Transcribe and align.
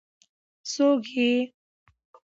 څوک 0.71 1.03
يې؟ 1.17 1.31